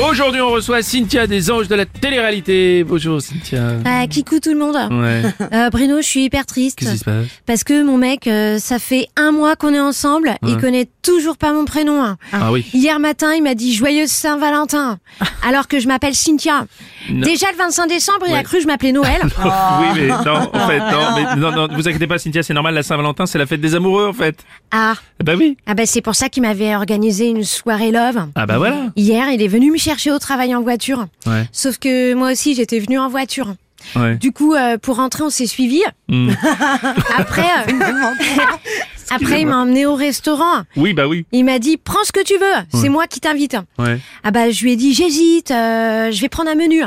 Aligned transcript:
Aujourd'hui, 0.00 0.40
on 0.40 0.50
reçoit 0.50 0.80
Cynthia 0.80 1.26
des 1.26 1.50
Anges 1.50 1.66
de 1.66 1.74
la 1.74 1.84
télé-réalité. 1.84 2.84
Bonjour 2.84 3.20
Cynthia. 3.20 3.72
Ah, 3.84 4.06
Kikou 4.06 4.38
tout 4.38 4.52
le 4.52 4.58
monde. 4.58 4.76
Ouais. 4.92 5.22
Euh, 5.52 5.70
Bruno, 5.70 5.96
je 5.96 6.06
suis 6.06 6.24
hyper 6.24 6.44
triste. 6.46 6.78
Qu'est-ce 6.78 6.90
qui 6.92 6.98
se 6.98 7.04
passe? 7.04 7.24
Parce 7.46 7.64
que 7.64 7.82
mon 7.82 7.96
mec, 7.96 8.26
euh, 8.26 8.58
ça 8.58 8.78
fait 8.78 9.06
un 9.16 9.32
mois 9.32 9.56
qu'on 9.56 9.72
est 9.72 9.80
ensemble, 9.80 10.34
il 10.46 10.58
connaît 10.58 10.86
toujours 11.02 11.36
pas 11.38 11.52
mon 11.54 11.64
prénom. 11.64 12.02
hein. 12.04 12.16
Ah 12.32 12.52
oui. 12.52 12.66
Hier 12.74 13.00
matin, 13.00 13.32
il 13.34 13.42
m'a 13.42 13.54
dit 13.54 13.74
joyeuse 13.74 14.10
Saint-Valentin, 14.10 14.98
alors 15.48 15.68
que 15.68 15.80
je 15.80 15.88
m'appelle 15.88 16.14
Cynthia. 16.14 16.66
Non. 17.10 17.22
Déjà 17.26 17.46
le 17.50 17.56
25 17.56 17.86
décembre, 17.88 18.24
il 18.26 18.32
Ouais. 18.34 18.38
a 18.38 18.42
cru 18.42 18.58
que 18.58 18.62
je 18.62 18.66
m'appelais 18.68 18.92
Noël. 18.92 19.20
Oui, 19.42 19.86
mais 19.96 20.08
non, 20.08 20.50
en 20.52 20.66
fait, 20.68 20.78
non, 20.78 21.14
mais 21.16 21.36
non, 21.36 21.50
non, 21.52 21.68
vous 21.74 21.88
inquiétez 21.88 22.06
pas, 22.06 22.18
Cynthia, 22.18 22.42
c'est 22.42 22.52
normal, 22.54 22.74
la 22.74 22.82
Saint-Valentin, 22.82 23.24
c'est 23.26 23.38
la 23.38 23.46
fête 23.46 23.60
des 23.60 23.74
amoureux, 23.74 24.06
en 24.08 24.12
fait. 24.12 24.36
Ah, 24.70 24.94
Bah 25.24 25.32
oui. 25.36 25.56
ah 25.66 25.74
bah 25.74 25.86
c'est 25.86 26.02
pour 26.02 26.14
ça 26.14 26.28
qu'il 26.28 26.42
m'avait 26.42 26.74
organisé 26.76 27.28
une 27.28 27.44
soirée 27.44 27.90
love. 27.90 28.26
Ah 28.34 28.44
bah 28.46 28.58
voilà. 28.58 28.76
Hier, 28.96 29.30
il 29.30 29.40
est 29.42 29.48
venu 29.48 29.70
me 29.72 29.78
chercher 29.88 30.10
au 30.12 30.18
travail 30.18 30.54
en 30.54 30.60
voiture. 30.60 31.06
Ouais, 31.26 31.46
Sauf 31.50 31.78
que 31.78 32.12
moi 32.12 32.32
aussi, 32.32 32.54
j'étais 32.54 32.78
venue 32.78 32.98
en 32.98 33.08
voiture. 33.08 33.54
ouais. 33.96 34.16
Du 34.16 34.32
coup, 34.32 34.52
euh, 34.54 34.76
pour 34.76 34.96
rentrer, 34.96 35.22
on 35.22 35.30
s'est 35.30 35.46
suivis. 35.46 35.82
Hmm. 36.08 36.30
Après, 37.16 37.42
euh, 37.68 37.72
après, 39.10 39.40
il 39.40 39.46
m'a 39.46 39.56
emmené 39.56 39.86
au 39.86 39.94
restaurant. 39.94 40.64
Oui, 40.76 40.92
bah 40.92 41.06
oui. 41.06 41.24
Il 41.32 41.44
m'a 41.46 41.58
dit 41.58 41.78
prends 41.78 42.04
ce 42.04 42.12
que 42.12 42.22
tu 42.22 42.34
veux, 42.34 42.78
c'est 42.78 42.90
moi 42.90 43.06
qui 43.06 43.20
t'invite. 43.20 43.56
Ouais. 43.78 43.98
Ah 44.24 44.30
bah 44.30 44.50
je 44.50 44.62
lui 44.62 44.72
ai 44.72 44.76
dit 44.76 44.92
j'hésite, 44.92 45.50
euh, 45.50 46.10
je 46.12 46.20
vais 46.20 46.28
prendre 46.28 46.50
un 46.50 46.54
menu. 46.54 46.82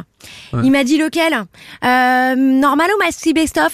Il 0.63 0.69
m'a 0.71 0.83
dit 0.83 0.97
lequel? 0.99 1.33
Euh, 1.83 2.35
Normal 2.35 2.89
ou 2.95 2.99
maxi 3.03 3.33
best 3.33 3.57
of 3.57 3.73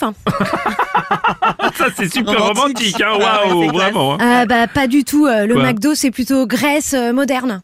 Ça, 1.77 1.87
c'est 1.97 2.11
super 2.11 2.41
romantique, 2.47 3.01
hein, 3.01 3.17
waouh, 3.19 3.67
vraiment. 3.71 4.13
Hein. 4.13 4.43
euh, 4.43 4.45
Bah 4.45 4.67
pas 4.67 4.87
du 4.87 5.03
tout. 5.03 5.25
le 5.27 5.53
Quoi? 5.53 5.63
McDo 5.63 5.93
c'est 5.95 6.11
plutôt 6.11 6.45
Grèce 6.47 6.93
euh, 6.93 7.11
moderne. 7.11 7.61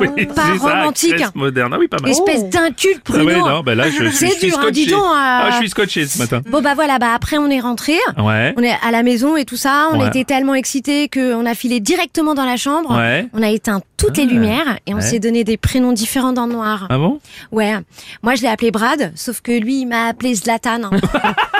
Oui, 0.00 0.26
pas 0.34 0.34
ça, 0.34 0.52
romantique. 0.60 1.24
Moderne. 1.34 1.72
Ah 1.74 1.78
oui, 1.78 1.88
pas 1.88 1.98
mal. 2.00 2.10
Espèce 2.10 2.44
d'inculte 2.48 3.02
Ah 3.12 3.18
non, 3.18 3.60
bah 3.62 3.74
là, 3.74 3.90
je, 3.90 4.04
je 4.04 4.10
C'est 4.10 4.30
suis 4.30 4.48
dur, 4.48 4.58
hein, 4.58 4.62
scotché. 4.62 4.72
dis 4.72 4.86
donc, 4.86 5.00
euh. 5.02 5.14
Ah, 5.14 5.48
je 5.52 5.56
suis 5.58 5.68
scotché 5.70 6.06
ce 6.06 6.18
matin. 6.18 6.40
Bon 6.50 6.60
bah 6.62 6.74
voilà, 6.74 6.98
bah 6.98 7.12
après 7.14 7.38
on 7.38 7.48
est 7.50 7.60
rentré. 7.60 7.94
Ouais. 8.18 8.54
On 8.56 8.62
est 8.62 8.76
à 8.86 8.90
la 8.90 9.02
maison 9.02 9.36
et 9.36 9.44
tout 9.44 9.56
ça. 9.56 9.88
On 9.92 9.98
Ouais. 10.00 10.08
était 10.08 10.24
tellement 10.24 10.54
excités 10.54 11.08
qu'on 11.08 11.44
a 11.46 11.54
filé 11.54 11.80
directement 11.80 12.34
dans 12.34 12.44
la 12.44 12.56
chambre. 12.56 12.96
Ouais. 12.96 13.26
On 13.34 13.42
a 13.42 13.48
éteint 13.50 13.80
toutes 13.96 14.16
les 14.16 14.26
lumières 14.26 14.78
et 14.86 14.94
on 14.94 15.00
s'est 15.00 15.18
donné 15.18 15.42
des 15.44 15.56
prénoms 15.56 15.92
différents 15.92 16.32
dans 16.32 16.46
le 16.46 16.52
noir. 16.52 16.86
Ah 16.90 16.98
bon? 16.98 17.18
Ouais. 17.52 17.74
Moi, 18.22 18.34
je 18.36 18.42
l'ai 18.42 18.48
appelé 18.48 18.70
Brad, 18.70 19.12
sauf 19.16 19.40
que 19.40 19.52
lui, 19.52 19.80
il 19.80 19.86
m'a 19.86 20.06
appelé 20.06 20.34
Zlatan. 20.34 20.90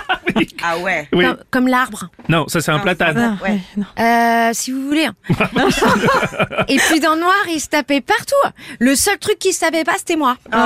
Ah 0.63 0.79
ouais. 0.79 1.09
Oui. 1.13 1.25
comme, 1.25 1.39
comme 1.51 1.69
l'arbre. 1.69 2.09
Non, 2.29 2.47
ça 2.49 2.61
c'est 2.61 2.71
un 2.71 2.79
platane. 2.79 3.39
Ouais. 3.43 3.61
Euh, 3.99 4.51
si 4.53 4.73
vous 4.73 4.83
voulez. 4.87 5.09
et 6.69 6.77
puis 6.77 7.01
dans 7.01 7.15
le 7.15 7.21
noir, 7.21 7.35
il 7.49 7.61
se 7.61 7.69
tapait 7.69 8.01
partout. 8.01 8.35
Le 8.79 8.95
seul 8.95 9.19
truc 9.19 9.39
qu'il 9.39 9.53
se 9.53 9.61
tapait 9.61 9.85
pas, 9.85 9.95
c'était 9.97 10.17
moi. 10.17 10.37
Oh, 10.53 10.57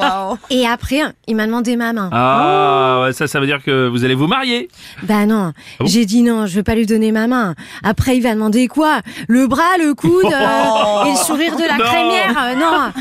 wow. 0.00 0.23
Et 0.50 0.66
après, 0.66 1.00
il 1.26 1.36
m'a 1.36 1.46
demandé 1.46 1.76
ma 1.76 1.92
main. 1.92 2.08
Ah, 2.12 3.00
ouais, 3.02 3.12
ça, 3.12 3.26
ça 3.26 3.40
veut 3.40 3.46
dire 3.46 3.62
que 3.62 3.88
vous 3.88 4.04
allez 4.04 4.14
vous 4.14 4.26
marier. 4.26 4.68
Bah 5.02 5.26
non, 5.26 5.52
bon 5.80 5.86
j'ai 5.86 6.04
dit 6.04 6.22
non, 6.22 6.46
je 6.46 6.56
veux 6.56 6.62
pas 6.62 6.74
lui 6.74 6.86
donner 6.86 7.12
ma 7.12 7.26
main. 7.26 7.54
Après, 7.82 8.16
il 8.16 8.20
va 8.22 8.34
demander 8.34 8.66
quoi? 8.68 9.00
Le 9.28 9.46
bras, 9.46 9.76
le 9.78 9.94
coude 9.94 10.24
euh, 10.24 11.04
et 11.06 11.10
le 11.12 11.16
sourire 11.16 11.56
de 11.56 11.62
la 11.64 11.76
Non. 11.76 11.84
crémière 11.84 12.36
Euh, 12.38 12.54
Non, 12.54 12.92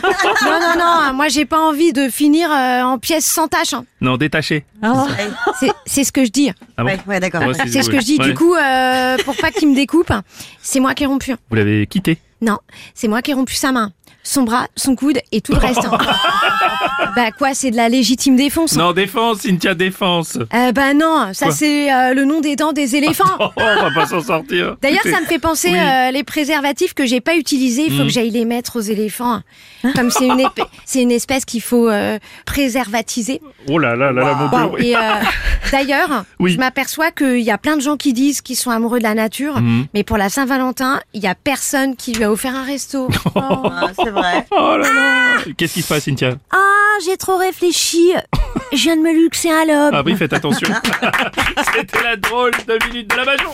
non, 0.43 0.59
non, 0.59 0.83
non. 0.83 1.13
Moi, 1.13 1.27
j'ai 1.27 1.45
pas 1.45 1.59
envie 1.59 1.93
de 1.93 2.09
finir 2.09 2.49
euh, 2.51 2.81
en 2.83 2.97
pièces 2.97 3.25
sans 3.25 3.47
tache. 3.47 3.73
hein. 3.73 3.85
Non, 4.01 4.17
détaché. 4.17 4.65
C'est- 5.59 5.71
C'est 5.85 6.03
ce 6.03 6.11
que 6.11 6.25
je 6.25 6.31
dis. 6.31 6.51
Ah 6.77 6.83
bon 6.83 6.89
Ouais, 6.89 6.99
ouais, 7.07 7.19
d'accord. 7.19 7.41
Ouais, 7.43 7.53
C'est 7.67 7.81
ce 7.83 7.89
que 7.89 7.99
je 7.99 8.05
dis. 8.05 8.17
Ouais. 8.19 8.25
Du 8.27 8.33
coup, 8.33 8.53
euh, 8.55 9.17
pour 9.25 9.35
pas 9.37 9.51
qu'il 9.51 9.69
me 9.69 9.75
découpe, 9.75 10.11
c'est 10.61 10.79
moi 10.79 10.93
qui 10.93 11.03
ai 11.03 11.05
rompu. 11.05 11.35
Vous 11.49 11.55
l'avez 11.55 11.87
quitté? 11.87 12.17
Non, 12.41 12.57
c'est 12.93 13.07
moi 13.07 13.21
qui 13.21 13.31
ai 13.31 13.33
rompu 13.33 13.55
sa 13.55 13.71
main, 13.71 13.91
son 14.23 14.43
bras, 14.43 14.67
son 14.75 14.95
coude 14.95 15.19
et 15.31 15.39
tout 15.39 15.53
le 15.53 15.59
reste. 15.59 15.79
hein. 16.63 17.09
bah 17.15 17.31
quoi, 17.31 17.53
c'est 17.53 17.71
de 17.71 17.75
la 17.77 17.89
légitime 17.89 18.35
défense. 18.35 18.75
Non, 18.75 18.91
défense, 18.93 19.41
Cynthia, 19.41 19.73
défense. 19.73 20.37
Euh, 20.53 20.71
bah 20.71 20.93
non, 20.93 21.29
ça 21.33 21.47
Quoi 21.47 21.55
c'est 21.55 21.91
euh, 21.93 22.13
le 22.13 22.25
nom 22.25 22.41
des 22.41 22.55
dents 22.55 22.73
des 22.73 22.95
éléphants. 22.97 23.25
Oh, 23.39 23.49
on 23.57 23.61
va 23.83 23.91
pas 23.93 24.05
s'en 24.05 24.21
sortir. 24.21 24.75
D'ailleurs, 24.81 25.03
ça 25.03 25.19
me 25.21 25.25
fait 25.25 25.39
penser 25.39 25.69
Oui. 25.71 25.77
euh, 25.79 26.11
les 26.11 26.23
préservatifs 26.23 26.93
que 26.93 27.05
j'ai 27.05 27.21
pas 27.21 27.35
utilisés. 27.35 27.83
Il 27.87 27.91
faut 27.91 27.99
Mhm. 28.03 28.07
que 28.07 28.13
j'aille 28.13 28.29
les 28.31 28.45
mettre 28.45 28.77
aux 28.77 28.81
éléphants. 28.81 29.41
Comme 29.95 30.09
c'est 30.11 30.27
une, 30.27 30.39
épè- 30.39 30.65
c'est 30.85 31.01
une 31.01 31.11
espèce 31.11 31.45
qu'il 31.45 31.61
faut 31.61 31.89
euh, 31.89 32.17
préservatiser. 32.45 33.41
Oh 33.69 33.77
là 33.77 33.95
là 33.95 34.11
là 34.11 34.23
là, 34.23 34.33
mon 34.35 34.47
Dieu. 34.47 34.69
oui. 34.79 34.87
Et 34.89 34.95
euh, 34.95 34.99
d'ailleurs, 35.71 36.23
Oui. 36.39 36.53
je 36.53 36.57
m'aperçois 36.57 37.11
qu'il 37.11 37.39
y 37.41 37.51
a 37.51 37.57
plein 37.57 37.75
de 37.75 37.81
gens 37.81 37.97
qui 37.97 38.13
disent 38.13 38.41
qu'ils 38.41 38.55
sont 38.55 38.71
amoureux 38.71 38.99
de 38.99 39.03
la 39.03 39.13
nature, 39.13 39.59
Mhm. 39.59 39.85
mais 39.93 40.03
pour 40.03 40.17
la 40.17 40.29
Saint-Valentin, 40.29 41.01
il 41.13 41.21
y 41.21 41.27
a 41.27 41.35
personne 41.35 41.95
qui 41.95 42.13
lui 42.13 42.23
a 42.23 42.31
offert 42.31 42.55
un 42.55 42.63
resto. 42.63 43.09
Ah, 43.35 43.87
c'est 44.01 44.09
vrai. 44.09 44.45
Oh 44.51 44.77
là 44.77 44.87
là. 44.93 45.32
Qu'est-ce 45.57 45.73
qui 45.73 45.81
se 45.81 45.87
passe, 45.87 46.03
Cynthia? 46.03 46.35
Ah, 46.51 46.97
j'ai 47.05 47.17
trop 47.17 47.37
réfléchi. 47.37 48.13
Je 48.71 48.77
viens 48.77 48.95
de 48.95 49.01
me 49.01 49.13
luxer 49.13 49.49
un 49.49 49.65
lobe. 49.65 49.93
Ah 49.93 50.01
oui, 50.05 50.15
faites 50.15 50.33
attention. 50.33 50.67
C'était 51.75 52.03
la 52.03 52.15
drôle 52.15 52.51
de 52.67 52.87
minute 52.87 53.09
de 53.09 53.15
la 53.15 53.25
Bajon. 53.25 53.51